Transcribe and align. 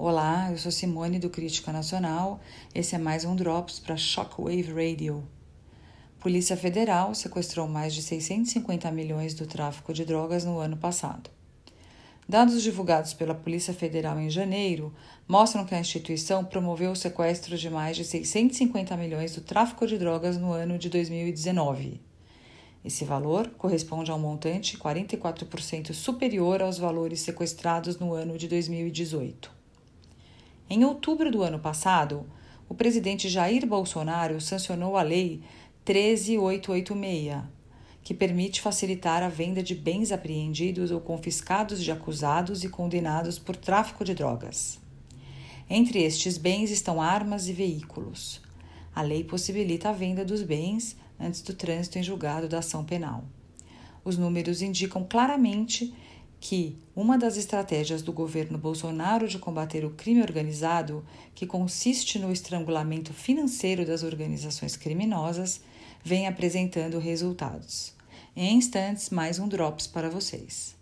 Olá, 0.00 0.46
eu 0.52 0.56
sou 0.56 0.70
Simone 0.70 1.18
do 1.18 1.28
Crítica 1.28 1.72
Nacional. 1.72 2.38
Esse 2.72 2.94
é 2.94 2.98
mais 2.98 3.24
um 3.24 3.34
Drops 3.34 3.80
para 3.80 3.96
Shockwave 3.96 4.72
Radio. 4.72 5.26
Polícia 6.20 6.56
Federal 6.56 7.16
sequestrou 7.16 7.66
mais 7.66 7.92
de 7.92 8.02
650 8.02 8.92
milhões 8.92 9.34
do 9.34 9.44
tráfico 9.44 9.92
de 9.92 10.04
drogas 10.04 10.44
no 10.44 10.60
ano 10.60 10.76
passado. 10.76 11.28
Dados 12.28 12.62
divulgados 12.62 13.12
pela 13.12 13.34
Polícia 13.34 13.74
Federal 13.74 14.20
em 14.20 14.30
janeiro 14.30 14.94
mostram 15.26 15.64
que 15.64 15.74
a 15.74 15.80
instituição 15.80 16.44
promoveu 16.44 16.92
o 16.92 16.96
sequestro 16.96 17.58
de 17.58 17.68
mais 17.68 17.96
de 17.96 18.04
650 18.04 18.96
milhões 18.96 19.34
do 19.34 19.40
tráfico 19.40 19.84
de 19.84 19.98
drogas 19.98 20.38
no 20.38 20.52
ano 20.52 20.78
de 20.78 20.88
2019. 20.88 22.00
Esse 22.84 23.04
valor 23.04 23.48
corresponde 23.58 24.12
a 24.12 24.14
um 24.14 24.20
montante 24.20 24.78
44% 24.78 25.92
superior 25.92 26.62
aos 26.62 26.78
valores 26.78 27.18
sequestrados 27.18 27.98
no 27.98 28.14
ano 28.14 28.38
de 28.38 28.46
2018. 28.46 29.57
Em 30.70 30.84
outubro 30.84 31.30
do 31.30 31.42
ano 31.42 31.58
passado, 31.58 32.26
o 32.68 32.74
presidente 32.74 33.26
Jair 33.26 33.66
Bolsonaro 33.66 34.38
sancionou 34.38 34.98
a 34.98 35.02
Lei 35.02 35.40
13886, 35.82 37.42
que 38.02 38.12
permite 38.12 38.60
facilitar 38.60 39.22
a 39.22 39.30
venda 39.30 39.62
de 39.62 39.74
bens 39.74 40.12
apreendidos 40.12 40.90
ou 40.90 41.00
confiscados 41.00 41.82
de 41.82 41.90
acusados 41.90 42.64
e 42.64 42.68
condenados 42.68 43.38
por 43.38 43.56
tráfico 43.56 44.04
de 44.04 44.14
drogas. 44.14 44.78
Entre 45.70 46.02
estes 46.02 46.36
bens 46.36 46.70
estão 46.70 47.00
armas 47.00 47.48
e 47.48 47.54
veículos. 47.54 48.42
A 48.94 49.00
lei 49.00 49.24
possibilita 49.24 49.88
a 49.88 49.92
venda 49.92 50.22
dos 50.22 50.42
bens 50.42 50.98
antes 51.18 51.40
do 51.40 51.54
trânsito 51.54 51.98
em 51.98 52.02
julgado 52.02 52.46
da 52.46 52.58
ação 52.58 52.84
penal. 52.84 53.24
Os 54.04 54.18
números 54.18 54.60
indicam 54.60 55.02
claramente 55.08 55.94
que 56.40 56.78
uma 56.94 57.18
das 57.18 57.36
estratégias 57.36 58.02
do 58.02 58.12
governo 58.12 58.56
Bolsonaro 58.56 59.26
de 59.26 59.38
combater 59.38 59.84
o 59.84 59.90
crime 59.90 60.22
organizado, 60.22 61.04
que 61.34 61.46
consiste 61.46 62.18
no 62.18 62.32
estrangulamento 62.32 63.12
financeiro 63.12 63.84
das 63.84 64.02
organizações 64.02 64.76
criminosas, 64.76 65.60
vem 66.04 66.26
apresentando 66.26 66.98
resultados. 66.98 67.92
Em 68.36 68.54
instantes, 68.56 69.10
mais 69.10 69.38
um 69.38 69.48
Drops 69.48 69.86
para 69.88 70.08
vocês. 70.08 70.77